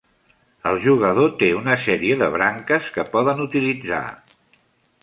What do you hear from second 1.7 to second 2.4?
sèrie de